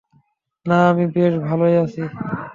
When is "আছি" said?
1.83-2.01